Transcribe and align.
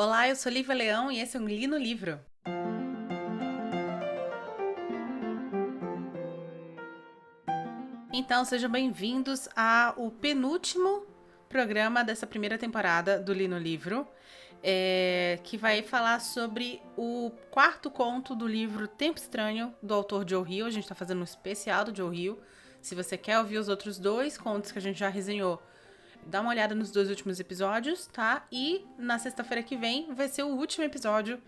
Olá, 0.00 0.28
eu 0.28 0.36
sou 0.36 0.52
Lívia 0.52 0.76
Leão 0.76 1.10
e 1.10 1.18
esse 1.18 1.36
é 1.36 1.40
um 1.40 1.48
Li 1.48 1.66
no 1.66 1.76
Livro. 1.76 2.20
Então, 8.12 8.44
sejam 8.44 8.70
bem-vindos 8.70 9.48
ao 9.56 10.08
penúltimo 10.12 11.04
programa 11.48 12.04
dessa 12.04 12.28
primeira 12.28 12.56
temporada 12.56 13.18
do 13.18 13.32
Li 13.32 13.48
no 13.48 13.58
Livro, 13.58 14.06
é, 14.62 15.40
que 15.42 15.56
vai 15.56 15.82
falar 15.82 16.20
sobre 16.20 16.80
o 16.96 17.32
quarto 17.50 17.90
conto 17.90 18.36
do 18.36 18.46
livro 18.46 18.86
Tempo 18.86 19.18
Estranho, 19.18 19.74
do 19.82 19.94
autor 19.94 20.24
Joe 20.30 20.48
Hill. 20.48 20.66
A 20.66 20.70
gente 20.70 20.84
está 20.84 20.94
fazendo 20.94 21.22
um 21.22 21.24
especial 21.24 21.84
do 21.84 21.96
Joe 21.96 22.16
Hill. 22.16 22.38
Se 22.80 22.94
você 22.94 23.18
quer 23.18 23.40
ouvir 23.40 23.58
os 23.58 23.68
outros 23.68 23.98
dois 23.98 24.38
contos 24.38 24.70
que 24.70 24.78
a 24.78 24.82
gente 24.82 25.00
já 25.00 25.08
resenhou, 25.08 25.60
dá 26.28 26.40
uma 26.42 26.50
olhada 26.50 26.74
nos 26.74 26.90
dois 26.90 27.08
últimos 27.08 27.40
episódios, 27.40 28.06
tá? 28.06 28.46
E 28.52 28.84
na 28.98 29.18
sexta-feira 29.18 29.62
que 29.62 29.76
vem 29.76 30.14
vai 30.14 30.28
ser 30.28 30.42
o 30.42 30.48
último 30.48 30.84
episódio 30.84 31.40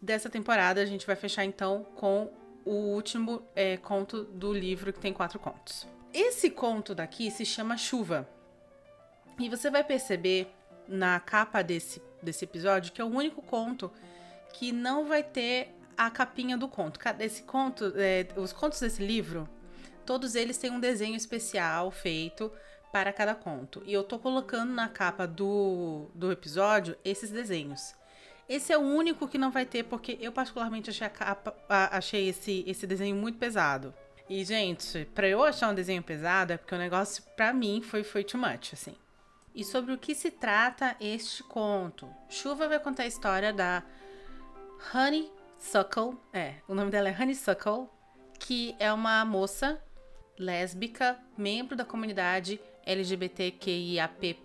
dessa 0.00 0.30
temporada. 0.30 0.80
A 0.80 0.86
gente 0.86 1.06
vai 1.06 1.16
fechar 1.16 1.44
então 1.44 1.84
com 1.96 2.30
o 2.64 2.94
último 2.94 3.42
é, 3.56 3.76
conto 3.76 4.24
do 4.24 4.52
livro, 4.52 4.92
que 4.92 5.00
tem 5.00 5.12
quatro 5.12 5.38
contos. 5.38 5.86
Esse 6.14 6.48
conto 6.48 6.94
daqui 6.94 7.30
se 7.30 7.44
chama 7.44 7.76
Chuva. 7.76 8.28
E 9.38 9.48
você 9.48 9.70
vai 9.70 9.82
perceber 9.82 10.48
na 10.86 11.18
capa 11.18 11.62
desse, 11.62 12.00
desse 12.22 12.44
episódio 12.44 12.92
que 12.92 13.00
é 13.00 13.04
o 13.04 13.08
único 13.08 13.42
conto 13.42 13.90
que 14.52 14.72
não 14.72 15.06
vai 15.06 15.22
ter 15.22 15.74
a 15.96 16.08
capinha 16.10 16.56
do 16.56 16.68
conto. 16.68 17.00
Esse 17.18 17.42
conto, 17.42 17.92
é, 17.96 18.26
os 18.36 18.52
contos 18.52 18.80
desse 18.80 19.04
livro, 19.04 19.48
todos 20.06 20.34
eles 20.34 20.56
têm 20.56 20.70
um 20.70 20.80
desenho 20.80 21.16
especial 21.16 21.90
feito 21.90 22.50
para 22.92 23.12
cada 23.12 23.34
conto. 23.34 23.82
E 23.86 23.92
eu 23.92 24.02
tô 24.02 24.18
colocando 24.18 24.72
na 24.72 24.88
capa 24.88 25.26
do, 25.26 26.10
do 26.14 26.30
episódio 26.32 26.96
esses 27.04 27.30
desenhos. 27.30 27.94
Esse 28.48 28.72
é 28.72 28.78
o 28.78 28.80
único 28.80 29.28
que 29.28 29.38
não 29.38 29.50
vai 29.50 29.64
ter, 29.64 29.84
porque 29.84 30.18
eu 30.20 30.32
particularmente 30.32 30.90
achei, 30.90 31.08
capa, 31.08 31.54
achei 31.92 32.28
esse, 32.28 32.64
esse 32.66 32.86
desenho 32.86 33.14
muito 33.14 33.38
pesado. 33.38 33.94
E, 34.28 34.44
gente, 34.44 35.04
para 35.14 35.28
eu 35.28 35.42
achar 35.42 35.70
um 35.70 35.74
desenho 35.74 36.02
pesado, 36.02 36.52
é 36.52 36.56
porque 36.56 36.74
o 36.74 36.78
negócio, 36.78 37.22
para 37.36 37.52
mim, 37.52 37.80
foi, 37.80 38.02
foi 38.02 38.24
too 38.24 38.40
much, 38.40 38.72
assim. 38.72 38.96
E 39.54 39.64
sobre 39.64 39.92
o 39.92 39.98
que 39.98 40.14
se 40.14 40.30
trata 40.30 40.96
este 41.00 41.42
conto? 41.42 42.08
Chuva 42.28 42.68
vai 42.68 42.78
contar 42.78 43.04
a 43.04 43.06
história 43.06 43.52
da 43.52 43.82
Honeysuckle, 44.94 46.16
é, 46.32 46.54
o 46.66 46.74
nome 46.74 46.90
dela 46.90 47.08
é 47.08 47.12
Honeysuckle, 47.12 47.88
que 48.38 48.74
é 48.78 48.92
uma 48.92 49.24
moça 49.24 49.80
lésbica, 50.38 51.18
membro 51.36 51.76
da 51.76 51.84
comunidade 51.84 52.60
LGBTQIAP+, 52.86 54.38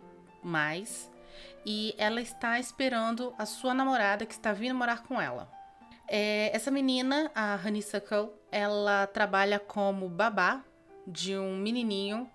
e 1.66 1.96
ela 1.98 2.22
está 2.22 2.60
esperando 2.60 3.34
a 3.38 3.46
sua 3.46 3.74
namorada 3.74 4.26
que 4.26 4.34
está 4.34 4.54
vindo 4.54 4.76
morar 4.76 5.04
com 5.04 5.20
ela. 5.20 5.52
É, 6.08 6.56
essa 6.56 6.70
menina, 6.70 7.32
a 7.34 7.60
Honeysuckle, 7.66 8.30
ela 8.52 9.08
trabalha 9.08 9.60
como 9.60 10.08
babá 10.08 10.64
de 11.08 11.36
um 11.36 11.58
menininho 11.58 12.30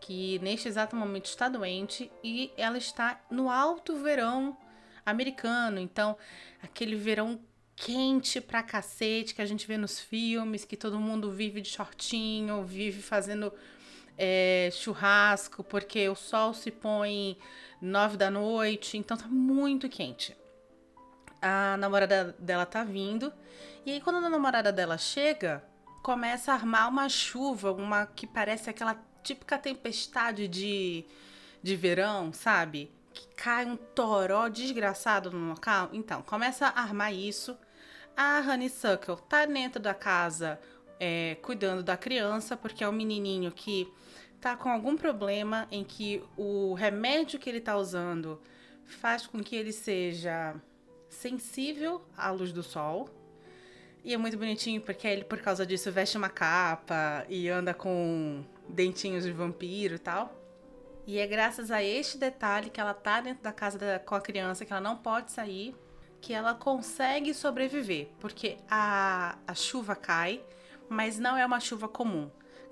que 0.00 0.38
neste 0.40 0.66
exato 0.66 0.96
momento 0.96 1.26
está 1.26 1.48
doente 1.48 2.10
e 2.24 2.52
ela 2.56 2.76
está 2.76 3.20
no 3.30 3.48
alto 3.48 3.96
verão 3.96 4.56
americano, 5.06 5.78
então 5.78 6.16
aquele 6.60 6.96
verão 6.96 7.40
quente 7.76 8.40
pra 8.40 8.62
cacete 8.62 9.34
que 9.34 9.42
a 9.42 9.46
gente 9.46 9.66
vê 9.66 9.76
nos 9.76 10.00
filmes, 10.00 10.64
que 10.64 10.76
todo 10.76 10.98
mundo 10.98 11.30
vive 11.30 11.60
de 11.60 11.68
shortinho, 11.68 12.64
vive 12.64 13.00
fazendo 13.00 13.52
é, 14.16 14.68
churrasco, 14.72 15.64
porque 15.64 16.08
o 16.08 16.14
sol 16.14 16.54
se 16.54 16.70
põe 16.70 17.38
nove 17.80 18.16
da 18.16 18.30
noite, 18.30 18.96
então 18.96 19.16
tá 19.16 19.26
muito 19.26 19.88
quente. 19.88 20.36
A 21.40 21.76
namorada 21.76 22.36
dela 22.38 22.64
tá 22.64 22.84
vindo, 22.84 23.32
e 23.84 23.92
aí 23.92 24.00
quando 24.00 24.16
a 24.16 24.30
namorada 24.30 24.72
dela 24.72 24.96
chega, 24.96 25.64
começa 26.02 26.52
a 26.52 26.54
armar 26.54 26.88
uma 26.88 27.08
chuva, 27.08 27.72
uma 27.72 28.06
que 28.06 28.26
parece 28.26 28.68
aquela 28.68 28.96
típica 29.22 29.56
tempestade 29.56 30.48
de, 30.48 31.04
de 31.62 31.76
verão, 31.76 32.32
sabe? 32.32 32.92
Que 33.14 33.26
cai 33.34 33.64
um 33.64 33.76
toró 33.76 34.48
desgraçado 34.48 35.30
no 35.30 35.50
local. 35.50 35.90
Então, 35.92 36.22
começa 36.22 36.66
a 36.66 36.80
armar 36.80 37.12
isso. 37.14 37.56
A 38.16 38.40
Honeysuckle 38.40 39.16
tá 39.28 39.46
dentro 39.46 39.80
da 39.80 39.94
casa 39.94 40.60
é, 41.04 41.34
cuidando 41.42 41.82
da 41.82 41.96
criança, 41.96 42.56
porque 42.56 42.84
é 42.84 42.88
um 42.88 42.92
menininho 42.92 43.50
que 43.50 43.92
tá 44.40 44.54
com 44.54 44.68
algum 44.68 44.96
problema 44.96 45.66
em 45.68 45.82
que 45.82 46.22
o 46.36 46.74
remédio 46.74 47.40
que 47.40 47.50
ele 47.50 47.60
tá 47.60 47.76
usando 47.76 48.40
faz 48.84 49.26
com 49.26 49.42
que 49.42 49.56
ele 49.56 49.72
seja 49.72 50.54
sensível 51.08 52.02
à 52.16 52.30
luz 52.30 52.52
do 52.52 52.62
sol. 52.62 53.08
E 54.04 54.14
é 54.14 54.16
muito 54.16 54.38
bonitinho 54.38 54.80
porque 54.80 55.08
ele, 55.08 55.24
por 55.24 55.40
causa 55.40 55.66
disso, 55.66 55.90
veste 55.90 56.16
uma 56.16 56.28
capa 56.28 57.26
e 57.28 57.48
anda 57.48 57.74
com 57.74 58.44
dentinhos 58.68 59.24
de 59.24 59.32
vampiro 59.32 59.96
e 59.96 59.98
tal. 59.98 60.40
E 61.04 61.18
é 61.18 61.26
graças 61.26 61.72
a 61.72 61.82
este 61.82 62.16
detalhe 62.16 62.70
que 62.70 62.80
ela 62.80 62.94
tá 62.94 63.20
dentro 63.20 63.42
da 63.42 63.52
casa 63.52 63.76
da, 63.76 63.98
com 63.98 64.14
a 64.14 64.20
criança, 64.20 64.64
que 64.64 64.72
ela 64.72 64.80
não 64.80 64.96
pode 64.96 65.32
sair, 65.32 65.74
que 66.20 66.32
ela 66.32 66.54
consegue 66.54 67.34
sobreviver. 67.34 68.08
Porque 68.20 68.58
a, 68.70 69.36
a 69.48 69.54
chuva 69.54 69.96
cai 69.96 70.40
mas 70.92 71.18
não 71.18 71.36
é 71.36 71.44
uma 71.44 71.58
chuva 71.58 71.88
comum. 71.88 72.30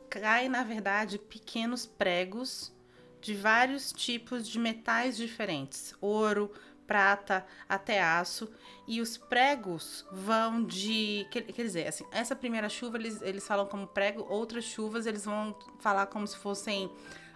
Cai, 0.08 0.48
na 0.48 0.62
verdade, 0.62 1.18
pequenos 1.18 1.86
pregos 1.86 2.72
de 3.20 3.34
vários 3.34 3.92
tipos 3.92 4.46
de 4.48 4.58
metais 4.58 5.16
diferentes: 5.16 5.94
ouro, 6.00 6.52
prata, 6.86 7.46
até 7.68 8.02
aço. 8.02 8.50
E 8.86 9.00
os 9.00 9.16
pregos 9.16 10.04
vão 10.10 10.64
de. 10.64 11.26
Quer, 11.30 11.42
dizer, 11.42 11.86
assim, 11.86 12.04
essa 12.10 12.34
primeira 12.34 12.68
chuva 12.68 12.98
eles, 12.98 13.22
eles 13.22 13.46
falam 13.46 13.66
como 13.66 13.86
prego, 13.86 14.26
outras 14.28 14.64
chuvas 14.64 15.06
eles 15.06 15.24
vão 15.24 15.56
falar 15.78 16.06
como 16.06 16.26
se 16.26 16.36
fossem 16.36 16.90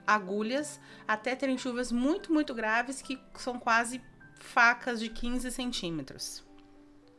agulhas, 0.06 0.80
até 1.08 1.34
terem 1.34 1.56
chuvas 1.56 1.90
muito, 1.90 2.32
muito 2.32 2.52
graves 2.52 3.00
que 3.00 3.18
são 3.36 3.58
quase 3.58 4.02
facas 4.38 5.00
de 5.00 5.08
15 5.08 5.50
centímetros. 5.50 6.43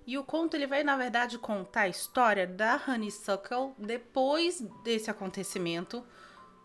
E 0.05 0.17
o 0.17 0.23
conto 0.23 0.55
ele 0.55 0.67
vai, 0.67 0.83
na 0.83 0.95
verdade, 0.95 1.39
contar 1.39 1.81
a 1.81 1.87
história 1.87 2.45
da 2.45 2.79
Honeysuckle 2.87 3.73
depois 3.77 4.61
desse 4.83 5.09
acontecimento, 5.09 6.05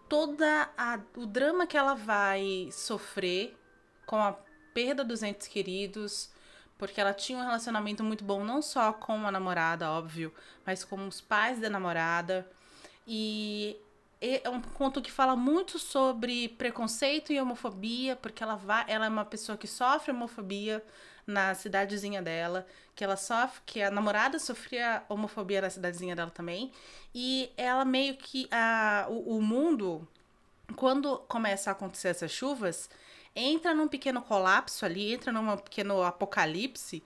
toda 0.08 0.68
a, 0.76 1.00
o 1.16 1.24
drama 1.24 1.66
que 1.66 1.76
ela 1.76 1.94
vai 1.94 2.68
sofrer 2.70 3.56
com 4.04 4.16
a 4.16 4.36
perda 4.74 5.02
dos 5.02 5.22
entes 5.22 5.48
queridos, 5.48 6.30
porque 6.76 7.00
ela 7.00 7.14
tinha 7.14 7.38
um 7.38 7.42
relacionamento 7.42 8.04
muito 8.04 8.24
bom 8.24 8.44
não 8.44 8.60
só 8.60 8.92
com 8.92 9.26
a 9.26 9.32
namorada, 9.32 9.90
óbvio, 9.90 10.34
mas 10.66 10.84
com 10.84 11.06
os 11.06 11.20
pais 11.20 11.58
da 11.58 11.70
namorada. 11.70 12.50
E 13.06 13.76
é 14.20 14.48
um 14.50 14.60
conto 14.60 15.00
que 15.00 15.10
fala 15.10 15.34
muito 15.34 15.78
sobre 15.78 16.48
preconceito 16.50 17.32
e 17.32 17.40
homofobia, 17.40 18.16
porque 18.16 18.42
ela 18.42 18.54
vai, 18.54 18.84
ela 18.86 19.06
é 19.06 19.08
uma 19.08 19.24
pessoa 19.24 19.56
que 19.56 19.66
sofre 19.66 20.12
homofobia 20.12 20.84
na 21.30 21.54
cidadezinha 21.54 22.20
dela, 22.20 22.66
que 22.94 23.04
ela 23.04 23.16
sofre, 23.16 23.62
que 23.64 23.82
a 23.82 23.90
namorada 23.90 24.38
sofria 24.38 25.02
homofobia 25.08 25.62
na 25.62 25.70
cidadezinha 25.70 26.14
dela 26.14 26.30
também, 26.30 26.72
e 27.14 27.50
ela 27.56 27.84
meio 27.84 28.16
que 28.16 28.48
a 28.50 29.06
o, 29.08 29.38
o 29.38 29.42
mundo 29.42 30.06
quando 30.76 31.18
começa 31.28 31.70
a 31.70 31.72
acontecer 31.72 32.08
essas 32.08 32.30
chuvas, 32.30 32.88
entra 33.34 33.74
num 33.74 33.88
pequeno 33.88 34.22
colapso 34.22 34.84
ali, 34.84 35.14
entra 35.14 35.32
num 35.32 35.56
pequeno 35.56 36.02
apocalipse 36.02 37.02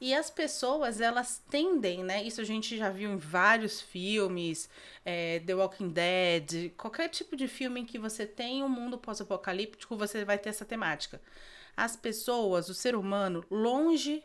e 0.00 0.14
as 0.14 0.28
pessoas, 0.28 1.00
elas 1.00 1.42
tendem, 1.48 2.04
né? 2.04 2.22
Isso 2.22 2.40
a 2.40 2.44
gente 2.44 2.76
já 2.76 2.90
viu 2.90 3.10
em 3.10 3.16
vários 3.16 3.80
filmes, 3.80 4.68
é, 5.04 5.40
The 5.40 5.54
Walking 5.54 5.88
Dead, 5.88 6.72
qualquer 6.76 7.08
tipo 7.08 7.34
de 7.34 7.48
filme 7.48 7.80
em 7.80 7.86
que 7.86 7.98
você 7.98 8.26
tem 8.26 8.62
um 8.62 8.68
mundo 8.68 8.98
pós-apocalíptico, 8.98 9.96
você 9.96 10.24
vai 10.24 10.36
ter 10.38 10.50
essa 10.50 10.66
temática. 10.66 11.20
As 11.76 11.94
pessoas, 11.94 12.68
o 12.68 12.74
ser 12.74 12.96
humano, 12.96 13.44
longe 13.50 14.24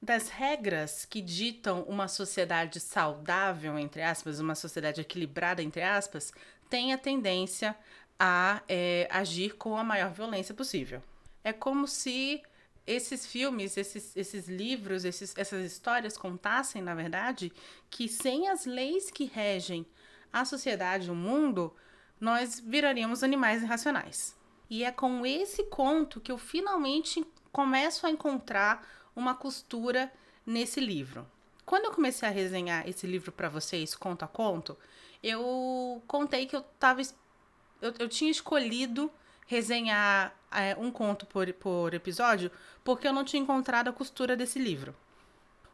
das 0.00 0.28
regras 0.28 1.04
que 1.04 1.22
ditam 1.22 1.82
uma 1.82 2.08
sociedade 2.08 2.80
saudável, 2.80 3.78
entre 3.78 4.02
aspas, 4.02 4.40
uma 4.40 4.54
sociedade 4.54 5.00
equilibrada, 5.00 5.62
entre 5.62 5.82
aspas, 5.82 6.32
tem 6.68 6.92
a 6.92 6.98
tendência 6.98 7.76
a 8.18 8.60
é, 8.68 9.08
agir 9.10 9.56
com 9.56 9.76
a 9.76 9.84
maior 9.84 10.12
violência 10.12 10.54
possível. 10.54 11.02
É 11.44 11.52
como 11.52 11.86
se 11.86 12.42
esses 12.86 13.26
filmes, 13.26 13.76
esses, 13.76 14.16
esses 14.16 14.48
livros, 14.48 15.04
esses, 15.04 15.36
essas 15.36 15.64
histórias 15.64 16.16
contassem, 16.16 16.82
na 16.82 16.94
verdade, 16.94 17.52
que 17.88 18.08
sem 18.08 18.48
as 18.48 18.66
leis 18.66 19.10
que 19.10 19.24
regem 19.24 19.86
a 20.32 20.44
sociedade, 20.44 21.10
o 21.10 21.14
mundo, 21.14 21.74
nós 22.20 22.60
viraríamos 22.60 23.22
animais 23.22 23.62
irracionais. 23.62 24.36
E 24.72 24.84
é 24.84 24.90
com 24.90 25.26
esse 25.26 25.64
conto 25.64 26.18
que 26.18 26.32
eu 26.32 26.38
finalmente 26.38 27.22
começo 27.52 28.06
a 28.06 28.10
encontrar 28.10 28.88
uma 29.14 29.34
costura 29.34 30.10
nesse 30.46 30.80
livro. 30.80 31.26
Quando 31.66 31.84
eu 31.84 31.92
comecei 31.92 32.26
a 32.26 32.32
resenhar 32.32 32.88
esse 32.88 33.06
livro 33.06 33.30
para 33.30 33.50
vocês, 33.50 33.94
conto 33.94 34.24
a 34.24 34.28
conto, 34.28 34.74
eu 35.22 36.02
contei 36.06 36.46
que 36.46 36.56
eu 36.56 36.62
tava. 36.80 37.02
Eu, 37.82 37.92
eu 37.98 38.08
tinha 38.08 38.30
escolhido 38.30 39.12
resenhar 39.46 40.34
é, 40.50 40.74
um 40.78 40.90
conto 40.90 41.26
por, 41.26 41.52
por 41.52 41.92
episódio, 41.92 42.50
porque 42.82 43.06
eu 43.06 43.12
não 43.12 43.24
tinha 43.24 43.42
encontrado 43.42 43.88
a 43.88 43.92
costura 43.92 44.34
desse 44.34 44.58
livro. 44.58 44.96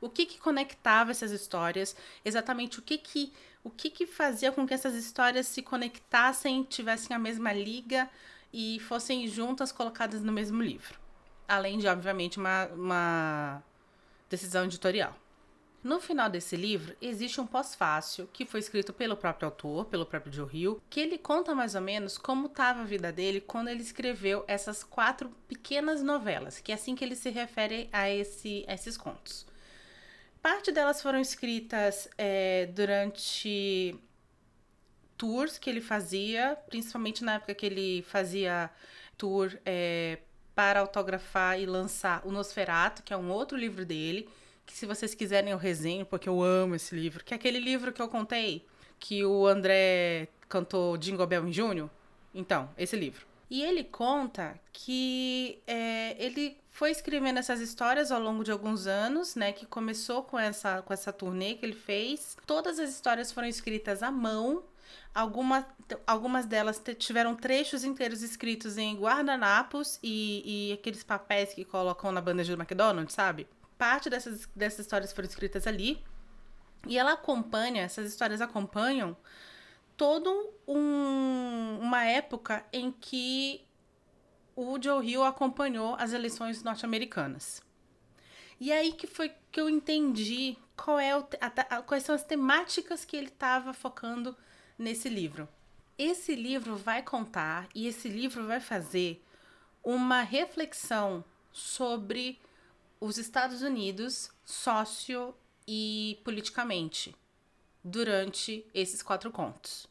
O 0.01 0.11
que 0.11 0.27
que 0.27 0.41
conectava 0.41 1.13
essas 1.13 1.31
histórias? 1.31 1.95
Exatamente 2.25 2.81
o 2.81 2.83
que 2.83 2.99
que 2.99 3.33
o 3.63 3.71
que 3.71 3.91
que 3.91 4.09
fazia 4.09 4.51
com 4.51 4.67
que 4.67 4.75
essas 4.75 4.97
histórias 4.97 5.47
se 5.47 5.63
conectassem, 5.63 6.65
tivessem 6.65 7.15
a 7.15 7.19
mesma 7.19 7.53
liga 7.53 8.11
e 8.53 8.81
fossem 8.81 9.27
juntas 9.27 9.73
colocadas 9.73 10.23
no 10.23 10.33
mesmo 10.33 10.63
livro. 10.63 10.99
Além 11.47 11.79
de, 11.79 11.87
obviamente, 11.87 12.39
uma, 12.39 12.67
uma 12.67 13.63
decisão 14.29 14.65
editorial. 14.65 15.15
No 15.83 16.01
final 16.01 16.29
desse 16.29 16.57
livro, 16.57 16.97
existe 17.01 17.41
um 17.41 17.47
pós-fácil 17.47 18.29
que 18.33 18.45
foi 18.45 18.61
escrito 18.61 18.93
pelo 18.93 19.17
próprio 19.17 19.47
autor, 19.47 19.85
pelo 19.87 20.05
próprio 20.05 20.33
Joe 20.33 20.49
Hill, 20.53 20.83
que 20.91 20.99
ele 20.99 21.17
conta 21.17 21.55
mais 21.55 21.77
ou 21.77 21.81
menos 21.81 22.19
como 22.19 22.47
estava 22.47 22.81
a 22.81 22.85
vida 22.85 23.13
dele 23.13 23.41
quando 23.41 23.69
ele 23.69 23.81
escreveu 23.81 24.45
essas 24.49 24.83
quatro 24.83 25.31
pequenas 25.47 26.03
novelas, 26.03 26.59
que 26.59 26.73
é 26.73 26.75
assim 26.75 26.97
que 26.97 27.05
ele 27.05 27.15
se 27.15 27.31
refere 27.31 27.89
a, 27.93 28.11
esse, 28.11 28.65
a 28.67 28.75
esses 28.75 28.97
contos. 28.97 29.47
Parte 30.43 30.73
delas 30.73 31.01
foram 31.01 31.21
escritas 31.21 32.09
é, 32.19 32.67
durante 32.67 33.99
tours 35.19 35.59
que 35.59 35.69
ele 35.69 35.81
fazia, 35.83 36.57
principalmente 36.71 37.23
na 37.23 37.35
época 37.35 37.55
que 37.55 37.67
ele 37.67 38.03
fazia 38.03 38.71
tour 39.19 39.53
é, 39.67 40.19
para 40.55 40.81
autografar 40.81 41.61
e 41.61 41.67
lançar 41.67 42.23
o 42.25 42.31
Nosferato, 42.31 43.03
que 43.03 43.13
é 43.13 43.17
um 43.17 43.31
outro 43.31 43.59
livro 43.59 43.85
dele, 43.85 44.29
que 44.65 44.73
se 44.73 44.87
vocês 44.87 45.15
quiserem 45.15 45.51
eu 45.51 45.59
resenho, 45.59 46.07
porque 46.07 46.29
eu 46.29 46.43
amo 46.43 46.77
esse 46.77 46.95
livro, 46.95 47.25
que 47.25 47.35
é 47.35 47.37
aquele 47.37 47.59
livro 47.59 47.93
que 47.93 48.01
eu 48.01 48.09
contei, 48.09 48.65
que 48.99 49.25
o 49.25 49.47
André 49.47 50.29
cantou 50.49 50.97
Jingle 50.97 51.27
Bell 51.27 51.47
em 51.47 51.53
junho. 51.53 51.91
Então, 52.35 52.71
esse 52.79 52.97
livro. 52.97 53.27
E 53.51 53.63
ele 53.63 53.83
conta 53.83 54.61
que 54.73 55.59
é, 55.67 56.15
ele 56.19 56.57
foi 56.71 56.91
escrevendo 56.91 57.39
essas 57.39 57.61
histórias 57.61 58.13
ao 58.13 58.21
longo 58.21 58.45
de 58.45 58.51
alguns 58.51 58.87
anos, 58.87 59.35
né? 59.35 59.53
Que 59.53 59.65
começou 59.65 60.23
com 60.23 60.39
essa, 60.39 60.83
com 60.83 60.93
essa 60.93 61.13
turnê 61.13 61.55
que 61.55 61.65
ele 61.65 61.75
fez. 61.75 62.37
Todas 62.47 62.79
as 62.79 62.91
histórias 62.91 63.33
foram 63.33 63.49
escritas 63.49 64.03
à 64.03 64.11
mão. 64.11 64.63
Alguma, 65.15 65.67
algumas 66.07 66.47
delas 66.47 66.81
tiveram 66.99 67.35
trechos 67.35 67.85
inteiros 67.85 68.23
escritos 68.23 68.79
em 68.79 68.97
guardanapos 68.97 69.99
e, 70.03 70.71
e 70.71 70.73
aqueles 70.73 71.03
papéis 71.03 71.53
que 71.55 71.65
colocam 71.65 72.13
na 72.13 72.21
bandeja 72.21 72.55
do 72.55 72.63
McDonald's, 72.63 73.15
sabe? 73.15 73.47
Parte 73.77 74.11
dessas, 74.11 74.47
dessas 74.55 74.81
histórias 74.81 75.13
foram 75.13 75.29
escritas 75.29 75.67
ali. 75.67 76.03
E 76.87 76.97
ela 76.97 77.13
acompanha, 77.13 77.83
essas 77.83 78.11
histórias 78.11 78.41
acompanham 78.41 79.17
todo 79.97 80.31
um, 80.67 81.79
uma 81.81 82.05
época 82.05 82.65
em 82.73 82.93
que 82.93 83.67
o 84.55 84.81
Joe 84.81 85.05
Hill 85.05 85.25
acompanhou 85.25 85.97
as 85.99 86.13
eleições 86.13 86.63
norte-americanas. 86.63 87.63
E 88.61 88.73
aí 88.73 88.93
que 88.93 89.07
foi 89.07 89.33
que 89.53 89.61
eu 89.61 89.69
entendi 89.69 90.57
qual 90.77 90.99
é 90.99 91.17
o, 91.17 91.27
a, 91.41 91.77
a, 91.77 91.83
quais 91.83 92.05
são 92.05 92.15
as 92.15 92.25
temáticas 92.25 93.05
que 93.05 93.17
ele 93.17 93.29
estava 93.29 93.73
focando 93.73 94.37
nesse 94.79 95.09
livro. 95.09 95.49
Esse 95.99 96.35
livro 96.35 96.77
vai 96.77 97.03
contar 97.03 97.69
e 97.75 97.89
esse 97.89 98.09
livro 98.09 98.47
vai 98.47 98.61
fazer 98.61 99.25
uma 99.83 100.23
reflexão 100.23 101.25
sobre 101.51 102.41
os 103.01 103.19
Estados 103.19 103.63
Unidos 103.63 104.31
sócio 104.45 105.35
e 105.67 106.19
politicamente 106.25 107.15
durante 107.83 108.65
esses 108.73 109.03
quatro 109.03 109.31
contos. 109.31 109.89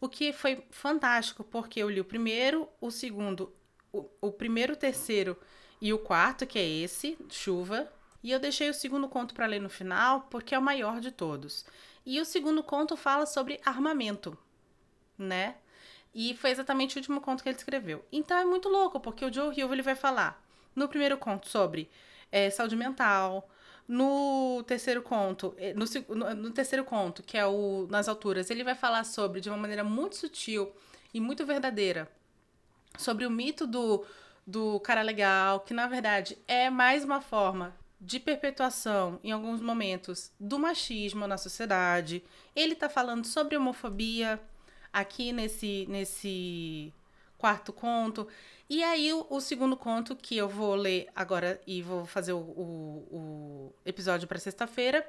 O 0.00 0.08
que 0.08 0.32
foi 0.32 0.64
fantástico, 0.70 1.44
porque 1.44 1.80
eu 1.80 1.90
li 1.90 2.00
o 2.00 2.04
primeiro, 2.04 2.68
o 2.80 2.90
segundo, 2.90 3.52
o, 3.92 4.08
o 4.20 4.32
primeiro, 4.32 4.72
o 4.72 4.76
terceiro 4.76 5.36
e 5.80 5.92
o 5.92 5.98
quarto, 5.98 6.46
que 6.46 6.58
é 6.58 6.66
esse, 6.66 7.18
Chuva. 7.28 7.90
E 8.22 8.30
eu 8.30 8.38
deixei 8.38 8.68
o 8.68 8.74
segundo 8.74 9.08
conto 9.08 9.34
para 9.34 9.46
ler 9.46 9.60
no 9.60 9.68
final, 9.68 10.22
porque 10.30 10.54
é 10.54 10.58
o 10.58 10.62
maior 10.62 11.00
de 11.00 11.10
todos. 11.10 11.64
E 12.04 12.20
o 12.20 12.24
segundo 12.24 12.62
conto 12.62 12.96
fala 12.96 13.26
sobre 13.26 13.60
armamento, 13.64 14.36
né? 15.18 15.56
E 16.14 16.34
foi 16.36 16.50
exatamente 16.50 16.96
o 16.96 16.98
último 16.98 17.20
conto 17.20 17.42
que 17.42 17.48
ele 17.48 17.56
escreveu. 17.56 18.04
Então 18.10 18.36
é 18.36 18.44
muito 18.44 18.68
louco, 18.68 18.98
porque 18.98 19.24
o 19.24 19.32
Joe 19.32 19.54
Hill 19.56 19.72
ele 19.72 19.82
vai 19.82 19.94
falar 19.94 20.42
no 20.74 20.88
primeiro 20.88 21.16
conto 21.18 21.48
sobre 21.48 21.90
é, 22.32 22.50
saúde 22.50 22.74
mental, 22.76 23.48
no 23.86 24.62
terceiro 24.68 25.02
conto, 25.02 25.52
eh, 25.58 25.74
no, 25.74 25.84
no, 26.14 26.34
no, 26.34 26.50
terceiro 26.52 26.84
conto, 26.84 27.24
que 27.24 27.36
é 27.36 27.44
o 27.44 27.88
Nas 27.90 28.08
Alturas, 28.08 28.48
ele 28.48 28.62
vai 28.62 28.76
falar 28.76 29.02
sobre, 29.02 29.40
de 29.40 29.48
uma 29.50 29.58
maneira 29.58 29.82
muito 29.82 30.14
sutil 30.14 30.72
e 31.12 31.20
muito 31.20 31.44
verdadeira, 31.44 32.08
sobre 32.96 33.26
o 33.26 33.30
mito 33.30 33.66
do, 33.66 34.06
do 34.46 34.78
cara 34.78 35.02
legal, 35.02 35.58
que 35.60 35.74
na 35.74 35.88
verdade 35.88 36.38
é 36.46 36.70
mais 36.70 37.02
uma 37.02 37.20
forma 37.20 37.74
de 38.00 38.18
perpetuação, 38.18 39.20
em 39.22 39.30
alguns 39.30 39.60
momentos, 39.60 40.32
do 40.40 40.58
machismo 40.58 41.26
na 41.26 41.36
sociedade. 41.36 42.24
Ele 42.56 42.74
tá 42.74 42.88
falando 42.88 43.26
sobre 43.26 43.56
homofobia 43.56 44.40
aqui 44.92 45.32
nesse, 45.32 45.86
nesse 45.88 46.94
quarto 47.36 47.72
conto. 47.72 48.26
E 48.68 48.82
aí, 48.82 49.12
o, 49.12 49.26
o, 49.28 49.40
segundo 49.40 49.76
conto 49.76 50.16
que 50.16 50.36
eu 50.36 50.48
vou 50.48 50.74
ler 50.74 51.08
agora 51.14 51.60
e 51.66 51.82
vou 51.82 52.06
fazer 52.06 52.32
o, 52.32 52.38
o, 52.38 53.08
o 53.10 53.74
episódio 53.84 54.26
para 54.26 54.38
sexta-feira, 54.38 55.06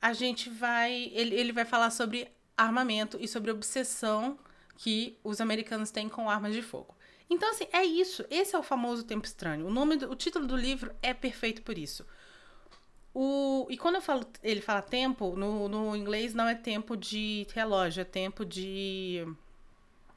a 0.00 0.12
gente 0.12 0.50
vai. 0.50 1.10
Ele, 1.12 1.34
ele 1.34 1.52
vai 1.52 1.64
falar 1.64 1.90
sobre 1.90 2.28
armamento 2.56 3.18
e 3.20 3.28
sobre 3.28 3.50
obsessão 3.50 4.38
que 4.76 5.16
os 5.22 5.40
americanos 5.40 5.90
têm 5.90 6.08
com 6.08 6.28
armas 6.28 6.54
de 6.54 6.62
fogo. 6.62 6.97
Então, 7.30 7.50
assim, 7.50 7.66
é 7.72 7.84
isso. 7.84 8.24
Esse 8.30 8.56
é 8.56 8.58
o 8.58 8.62
famoso 8.62 9.04
Tempo 9.04 9.26
Estranho. 9.26 9.66
O 9.66 9.70
nome 9.70 9.96
do, 9.96 10.10
o 10.10 10.16
título 10.16 10.46
do 10.46 10.56
livro 10.56 10.94
é 11.02 11.12
perfeito 11.12 11.62
por 11.62 11.76
isso. 11.76 12.06
O, 13.14 13.66
e 13.68 13.76
quando 13.76 13.96
eu 13.96 14.02
falo, 14.02 14.24
ele 14.42 14.60
fala 14.60 14.80
tempo, 14.80 15.34
no, 15.36 15.68
no 15.68 15.96
inglês 15.96 16.34
não 16.34 16.46
é 16.46 16.54
tempo 16.54 16.96
de 16.96 17.46
relógio, 17.52 18.02
é 18.02 18.04
tempo 18.04 18.44
de 18.44 19.26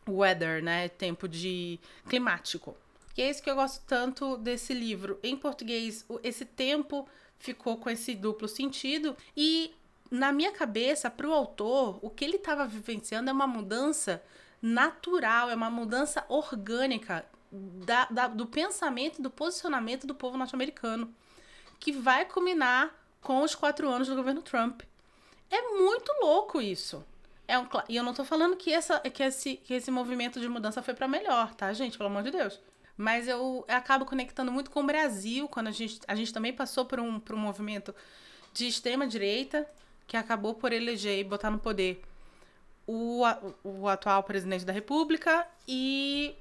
weather, 0.08 0.64
né? 0.64 0.88
Tempo 0.90 1.28
de 1.28 1.80
climático. 2.08 2.76
E 3.18 3.22
é 3.22 3.30
isso 3.30 3.42
que 3.42 3.50
eu 3.50 3.56
gosto 3.56 3.84
tanto 3.86 4.38
desse 4.38 4.74
livro. 4.74 5.20
Em 5.24 5.36
português, 5.36 6.06
esse 6.24 6.46
tempo 6.46 7.08
ficou 7.40 7.78
com 7.78 7.90
esse 7.90 8.14
duplo 8.14 8.48
sentido 8.48 9.18
e 9.36 9.74
na 10.12 10.34
minha 10.34 10.52
cabeça, 10.52 11.10
para 11.10 11.28
o 11.28 11.34
autor, 11.34 11.98
o 12.02 12.10
que 12.10 12.26
ele 12.26 12.36
estava 12.36 12.68
vivenciando 12.68 13.30
é 13.30 13.34
uma 13.34 13.48
mudança 13.48 14.22
natural, 14.62 15.50
é 15.50 15.56
uma 15.56 15.70
mudança 15.70 16.24
orgânica 16.30 17.26
da, 17.52 18.06
da, 18.06 18.28
do 18.28 18.46
pensamento 18.46 19.20
e 19.20 19.22
do 19.22 19.30
posicionamento 19.30 20.08
do 20.08 20.16
povo 20.16 20.38
norte-americano, 20.38 21.14
que 21.80 21.92
vai 21.92 22.26
culminar 22.26 22.94
com 23.22 23.42
os 23.42 23.56
quatro 23.56 23.90
anos 23.90 24.08
do 24.08 24.16
governo 24.16 24.42
Trump. 24.42 24.82
É 25.50 25.62
muito 25.78 26.12
louco 26.22 26.62
isso. 26.62 27.04
É 27.48 27.60
um, 27.60 27.68
e 27.90 27.98
eu 27.98 28.04
não 28.04 28.14
tô 28.14 28.24
falando 28.24 28.56
que, 28.56 28.72
essa, 28.72 29.00
que, 29.00 29.22
esse, 29.22 29.58
que 29.58 29.74
esse 29.74 29.92
movimento 29.92 30.40
de 30.40 30.48
mudança 30.48 30.82
foi 30.82 30.94
para 30.94 31.08
melhor, 31.08 31.54
tá, 31.56 31.74
gente? 31.74 31.98
Pelo 31.98 32.10
amor 32.10 32.24
de 32.24 32.32
Deus. 32.32 32.60
Mas 32.96 33.28
eu, 33.28 33.66
eu 33.68 33.76
acabo 33.76 34.06
conectando 34.06 34.52
muito 34.52 34.72
com 34.72 34.82
o 34.82 34.86
Brasil, 34.86 35.48
quando 35.50 35.68
a 35.68 35.72
gente, 35.72 36.00
a 36.08 36.16
gente 36.16 36.32
também 36.32 36.54
passou 36.54 36.86
por 36.86 37.00
um, 37.00 37.20
por 37.20 37.36
um 37.36 37.40
movimento 37.40 37.94
de 38.54 38.68
extrema-direita, 38.68 39.68
que 40.08 40.16
acabou 40.16 40.54
por 40.54 40.72
eleger 40.72 41.20
e 41.20 41.24
botar 41.24 41.50
no 41.50 41.60
poder 41.60 42.02
o, 42.88 43.24
o 43.64 43.88
atual 43.88 44.24
presidente 44.24 44.66
da 44.66 44.74
República. 44.74 45.48
E 45.68 46.36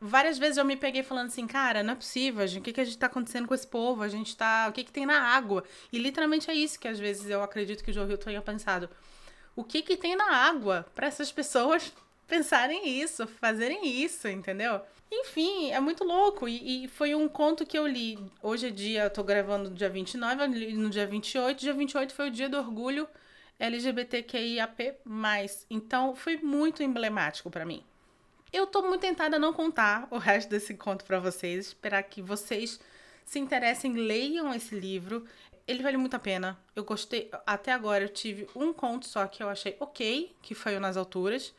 várias 0.00 0.38
vezes 0.38 0.56
eu 0.56 0.64
me 0.64 0.76
peguei 0.76 1.02
falando 1.02 1.28
assim, 1.28 1.46
cara, 1.46 1.82
não 1.82 1.92
é 1.92 1.96
possível, 1.96 2.46
gente, 2.46 2.60
o 2.60 2.64
que, 2.64 2.72
que 2.72 2.80
a 2.80 2.84
gente 2.84 2.98
tá 2.98 3.06
acontecendo 3.06 3.48
com 3.48 3.54
esse 3.54 3.66
povo? 3.66 4.02
A 4.02 4.08
gente 4.08 4.36
tá. 4.36 4.66
O 4.68 4.72
que, 4.72 4.84
que 4.84 4.92
tem 4.92 5.06
na 5.06 5.20
água? 5.20 5.64
E 5.92 5.98
literalmente 5.98 6.50
é 6.50 6.54
isso 6.54 6.78
que 6.78 6.88
às 6.88 6.98
vezes 6.98 7.28
eu 7.28 7.42
acredito 7.42 7.82
que 7.82 7.90
o 7.90 7.94
Joe 7.94 8.08
Hill 8.08 8.18
tenha 8.18 8.42
pensado 8.42 8.88
o 9.56 9.64
que 9.64 9.82
que 9.82 9.96
tem 9.96 10.14
na 10.14 10.36
água 10.36 10.86
para 10.94 11.08
essas 11.08 11.32
pessoas 11.32 11.92
pensarem 12.28 12.88
isso, 12.88 13.26
fazerem 13.26 13.84
isso, 13.84 14.28
entendeu? 14.28 14.80
Enfim, 15.10 15.72
é 15.72 15.80
muito 15.80 16.04
louco. 16.04 16.48
E, 16.48 16.84
e, 16.84 16.88
foi 16.88 17.14
um 17.14 17.26
conto 17.28 17.66
que 17.66 17.76
eu 17.76 17.86
li. 17.86 18.18
Hoje 18.42 18.68
é 18.68 18.70
dia, 18.70 19.04
eu 19.04 19.10
tô 19.10 19.24
gravando 19.24 19.70
dia 19.70 19.88
29, 19.88 20.42
eu 20.42 20.46
li 20.46 20.72
no 20.74 20.90
dia 20.90 21.06
28. 21.06 21.58
Dia 21.58 21.72
28 21.72 22.14
foi 22.14 22.28
o 22.28 22.30
dia 22.30 22.48
do 22.48 22.58
orgulho 22.58 23.08
LGBTQIAP+. 23.58 24.96
Então, 25.70 26.14
foi 26.14 26.36
muito 26.36 26.82
emblemático 26.82 27.50
para 27.50 27.64
mim. 27.64 27.84
Eu 28.52 28.66
tô 28.66 28.82
muito 28.82 29.00
tentada 29.00 29.36
a 29.36 29.38
não 29.38 29.52
contar 29.52 30.08
o 30.10 30.16
resto 30.18 30.48
desse 30.48 30.74
conto 30.74 31.04
para 31.04 31.18
vocês, 31.18 31.66
esperar 31.66 32.02
que 32.02 32.22
vocês 32.22 32.80
se 33.24 33.38
interessem, 33.38 33.92
leiam 33.92 34.54
esse 34.54 34.74
livro 34.74 35.26
ele 35.68 35.82
vale 35.82 35.98
muito 35.98 36.14
a 36.14 36.18
pena. 36.18 36.58
Eu 36.74 36.82
gostei. 36.82 37.30
Até 37.46 37.72
agora 37.72 38.02
eu 38.02 38.08
tive 38.08 38.48
um 38.56 38.72
conto 38.72 39.06
só 39.06 39.26
que 39.26 39.42
eu 39.42 39.50
achei 39.50 39.76
ok, 39.78 40.34
que 40.40 40.54
foi 40.54 40.74
o 40.74 40.80
Nas 40.80 40.96
Alturas. 40.96 41.54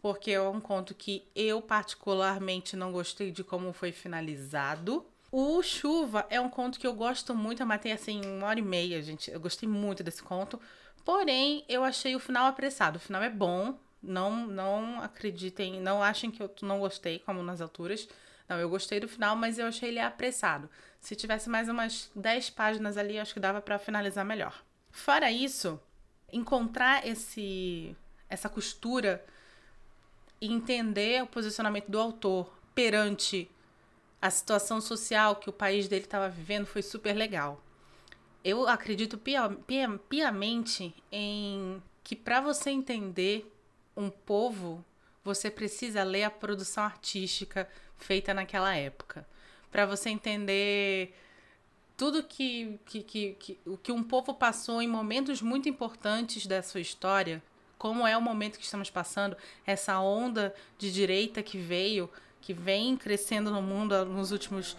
Porque 0.00 0.30
é 0.30 0.40
um 0.40 0.60
conto 0.60 0.94
que 0.94 1.22
eu 1.36 1.60
particularmente 1.60 2.74
não 2.74 2.90
gostei 2.90 3.30
de 3.30 3.44
como 3.44 3.72
foi 3.72 3.92
finalizado. 3.92 5.04
O 5.30 5.62
Chuva 5.62 6.26
é 6.30 6.40
um 6.40 6.48
conto 6.48 6.80
que 6.80 6.86
eu 6.86 6.94
gosto 6.94 7.34
muito. 7.34 7.60
Eu 7.60 7.66
matei 7.66 7.92
assim 7.92 8.24
uma 8.24 8.46
hora 8.46 8.58
e 8.58 8.62
meia, 8.62 9.02
gente. 9.02 9.30
Eu 9.30 9.40
gostei 9.40 9.68
muito 9.68 10.02
desse 10.02 10.22
conto. 10.22 10.58
Porém, 11.04 11.64
eu 11.68 11.84
achei 11.84 12.16
o 12.16 12.20
final 12.20 12.46
apressado. 12.46 12.96
O 12.96 13.00
final 13.00 13.22
é 13.22 13.30
bom, 13.30 13.78
Não, 14.02 14.46
não 14.46 15.00
acreditem, 15.02 15.80
não 15.80 16.02
achem 16.02 16.30
que 16.30 16.42
eu 16.42 16.50
não 16.62 16.78
gostei, 16.80 17.18
como 17.20 17.42
nas 17.42 17.60
alturas. 17.60 18.06
Não, 18.48 18.58
eu 18.58 18.68
gostei 18.68 19.00
do 19.00 19.08
final, 19.08 19.34
mas 19.34 19.58
eu 19.58 19.66
achei 19.66 19.88
ele 19.88 19.98
apressado. 19.98 20.68
Se 21.00 21.16
tivesse 21.16 21.48
mais 21.48 21.68
umas 21.68 22.10
10 22.14 22.50
páginas 22.50 22.96
ali, 22.98 23.18
acho 23.18 23.32
que 23.32 23.40
dava 23.40 23.62
para 23.62 23.78
finalizar 23.78 24.24
melhor. 24.24 24.62
Fora 24.90 25.30
isso, 25.30 25.80
encontrar 26.32 27.06
esse 27.06 27.96
essa 28.28 28.48
costura 28.48 29.24
e 30.40 30.52
entender 30.52 31.22
o 31.22 31.26
posicionamento 31.26 31.88
do 31.90 31.98
autor 32.00 32.52
perante 32.74 33.50
a 34.20 34.30
situação 34.30 34.80
social 34.80 35.36
que 35.36 35.48
o 35.48 35.52
país 35.52 35.88
dele 35.88 36.04
estava 36.04 36.28
vivendo 36.28 36.66
foi 36.66 36.82
super 36.82 37.14
legal. 37.14 37.62
Eu 38.44 38.68
acredito 38.68 39.16
pia, 39.16 39.48
pia, 39.48 39.88
piamente 40.08 40.94
em 41.10 41.82
que 42.02 42.14
para 42.14 42.42
você 42.42 42.70
entender 42.70 43.50
um 43.96 44.10
povo, 44.10 44.84
você 45.24 45.50
precisa 45.50 46.02
ler 46.02 46.24
a 46.24 46.30
produção 46.30 46.84
artística 46.84 47.66
feita 47.96 48.34
naquela 48.34 48.76
época. 48.76 49.26
Para 49.70 49.86
você 49.86 50.10
entender 50.10 51.14
tudo 51.96 52.22
que, 52.22 52.78
que, 52.84 53.02
que, 53.02 53.32
que, 53.34 53.58
o 53.64 53.78
que 53.78 53.90
um 53.90 54.02
povo 54.02 54.34
passou 54.34 54.82
em 54.82 54.88
momentos 54.88 55.40
muito 55.40 55.68
importantes 55.68 56.46
da 56.46 56.62
sua 56.62 56.80
história, 56.80 57.42
como 57.78 58.06
é 58.06 58.16
o 58.16 58.22
momento 58.22 58.58
que 58.58 58.64
estamos 58.64 58.90
passando, 58.90 59.36
essa 59.66 59.98
onda 59.98 60.54
de 60.76 60.92
direita 60.92 61.42
que 61.42 61.56
veio, 61.56 62.10
que 62.40 62.52
vem 62.52 62.96
crescendo 62.96 63.50
no 63.50 63.62
mundo 63.62 64.04
nos 64.04 64.32
últimos 64.32 64.76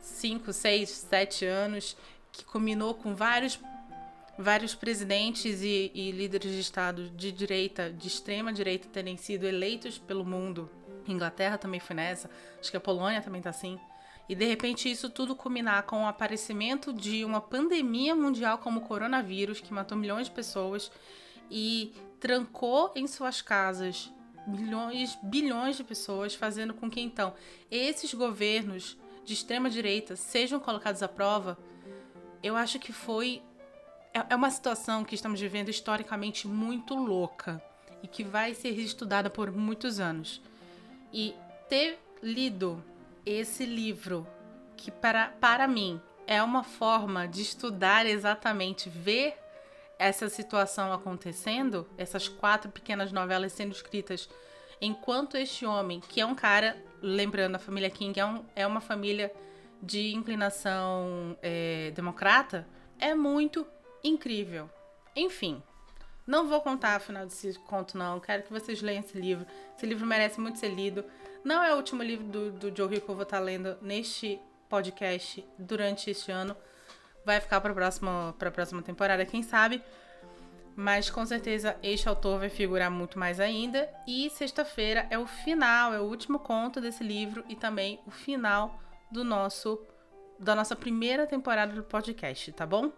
5, 0.00 0.52
6, 0.52 0.88
7 0.88 1.44
anos, 1.44 1.96
que 2.38 2.44
combinou 2.44 2.94
com 2.94 3.14
vários 3.14 3.58
vários 4.38 4.72
presidentes 4.72 5.62
e, 5.62 5.90
e, 5.92 6.12
líderes 6.12 6.52
de 6.52 6.60
Estado 6.60 7.10
de 7.10 7.32
direita, 7.32 7.90
de 7.90 8.06
extrema 8.06 8.52
direita, 8.52 8.88
terem 8.88 9.16
sido 9.16 9.44
eleitos 9.44 9.98
pelo 9.98 10.24
mundo. 10.24 10.70
Inglaterra 11.08 11.58
também 11.58 11.80
foi 11.80 11.96
nessa, 11.96 12.30
acho 12.60 12.70
que 12.70 12.76
a 12.76 12.80
Polônia 12.80 13.20
também 13.20 13.40
está 13.40 13.50
assim. 13.50 13.80
E 14.28 14.34
de 14.36 14.44
repente 14.44 14.88
isso 14.88 15.10
tudo 15.10 15.34
combinar 15.34 15.82
com 15.84 16.04
o 16.04 16.06
aparecimento 16.06 16.92
de 16.92 17.24
uma 17.24 17.40
pandemia 17.40 18.14
mundial 18.14 18.58
como 18.58 18.78
o 18.78 18.82
coronavírus, 18.82 19.60
que 19.60 19.72
matou 19.72 19.98
milhões 19.98 20.26
de 20.26 20.32
pessoas 20.32 20.92
e 21.50 21.92
trancou 22.20 22.92
em 22.94 23.06
suas 23.06 23.42
casas 23.42 24.12
milhões, 24.46 25.18
bilhões 25.22 25.76
de 25.76 25.84
pessoas, 25.84 26.34
fazendo 26.34 26.74
com 26.74 26.90
que 26.90 27.00
então 27.00 27.34
esses 27.70 28.12
governos 28.14 28.96
de 29.24 29.34
extrema 29.34 29.68
direita 29.68 30.16
sejam 30.16 30.60
colocados 30.60 31.02
à 31.02 31.08
prova. 31.08 31.58
Eu 32.42 32.56
acho 32.56 32.78
que 32.78 32.92
foi 32.92 33.42
é, 34.14 34.24
é 34.30 34.36
uma 34.36 34.50
situação 34.50 35.04
que 35.04 35.14
estamos 35.14 35.40
vivendo 35.40 35.68
historicamente 35.68 36.46
muito 36.46 36.94
louca 36.94 37.62
e 38.02 38.08
que 38.08 38.24
vai 38.24 38.54
ser 38.54 38.70
estudada 38.70 39.28
por 39.28 39.50
muitos 39.50 40.00
anos. 40.00 40.40
E 41.12 41.34
ter 41.68 41.98
lido 42.22 42.82
esse 43.24 43.64
livro, 43.64 44.26
que 44.76 44.90
para, 44.90 45.28
para 45.40 45.66
mim 45.66 46.00
é 46.26 46.42
uma 46.42 46.62
forma 46.62 47.26
de 47.26 47.42
estudar 47.42 48.06
exatamente, 48.06 48.88
ver 48.88 49.36
essa 49.98 50.28
situação 50.28 50.92
acontecendo, 50.92 51.88
essas 51.96 52.28
quatro 52.28 52.70
pequenas 52.70 53.10
novelas 53.10 53.52
sendo 53.52 53.72
escritas, 53.72 54.28
enquanto 54.80 55.36
este 55.36 55.66
homem, 55.66 56.00
que 56.00 56.20
é 56.20 56.26
um 56.26 56.34
cara, 56.34 56.76
lembrando, 57.02 57.56
a 57.56 57.58
família 57.58 57.90
King 57.90 58.18
é, 58.18 58.24
um, 58.24 58.44
é 58.54 58.66
uma 58.66 58.80
família 58.80 59.32
de 59.82 60.12
inclinação 60.14 61.36
é, 61.42 61.92
democrata, 61.94 62.66
é 62.98 63.14
muito 63.14 63.66
incrível. 64.02 64.68
Enfim, 65.14 65.62
não 66.26 66.46
vou 66.46 66.60
contar 66.60 67.00
o 67.00 67.02
final 67.02 67.24
desse 67.24 67.58
conto, 67.60 67.96
não. 67.96 68.20
Quero 68.20 68.42
que 68.42 68.52
vocês 68.52 68.82
leiam 68.82 69.00
esse 69.00 69.18
livro. 69.18 69.46
Esse 69.76 69.86
livro 69.86 70.06
merece 70.06 70.40
muito 70.40 70.58
ser 70.58 70.68
lido. 70.68 71.04
Não 71.42 71.62
é 71.62 71.72
o 71.72 71.76
último 71.76 72.02
livro 72.02 72.26
do, 72.26 72.52
do 72.52 72.76
Joe 72.76 72.92
Hill 72.92 73.00
que 73.00 73.08
eu 73.08 73.14
vou 73.14 73.22
estar 73.22 73.38
lendo 73.38 73.76
neste 73.80 74.40
podcast 74.68 75.44
durante 75.58 76.10
este 76.10 76.30
ano. 76.30 76.56
Vai 77.24 77.40
ficar 77.40 77.60
para 77.60 77.72
a 77.72 77.74
próxima, 77.74 78.34
próxima 78.38 78.82
temporada, 78.82 79.24
quem 79.24 79.42
sabe. 79.42 79.82
Mas 80.76 81.10
com 81.10 81.24
certeza 81.24 81.76
este 81.82 82.08
autor 82.08 82.40
vai 82.40 82.50
figurar 82.50 82.90
muito 82.90 83.18
mais 83.18 83.40
ainda. 83.40 83.88
E 84.06 84.30
sexta-feira 84.30 85.06
é 85.10 85.18
o 85.18 85.26
final, 85.26 85.94
é 85.94 85.98
o 86.00 86.04
último 86.04 86.38
conto 86.38 86.80
desse 86.80 87.02
livro 87.02 87.44
e 87.48 87.56
também 87.56 87.98
o 88.06 88.10
final 88.10 88.78
do 89.10 89.24
nosso 89.24 89.80
da 90.38 90.54
nossa 90.54 90.76
primeira 90.76 91.26
temporada 91.26 91.72
do 91.72 91.82
podcast, 91.82 92.52
tá 92.52 92.64
bom? 92.64 92.92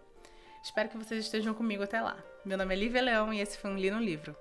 Espero 0.63 0.89
que 0.89 0.97
vocês 0.97 1.25
estejam 1.25 1.55
comigo 1.55 1.81
até 1.81 1.99
lá. 1.99 2.17
Meu 2.45 2.55
nome 2.55 2.75
é 2.75 2.77
Lívia 2.77 3.01
Leão 3.01 3.33
e 3.33 3.39
esse 3.39 3.57
foi 3.57 3.71
um 3.71 3.77
Li 3.77 3.89
no 3.89 3.99
Livro. 3.99 4.35